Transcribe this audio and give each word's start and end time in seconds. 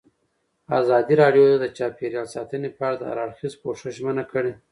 ازادي 0.79 1.15
راډیو 1.21 1.45
د 1.59 1.65
چاپیریال 1.77 2.27
ساتنه 2.35 2.69
په 2.77 2.81
اړه 2.87 2.97
د 2.99 3.03
هر 3.09 3.17
اړخیز 3.25 3.53
پوښښ 3.61 3.81
ژمنه 3.97 4.23
کړې. 4.31 4.51